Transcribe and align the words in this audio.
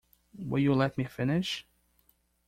Will 0.39 0.57
you 0.59 0.73
let 0.73 0.97
me 0.97 1.03
finish? 1.03 1.63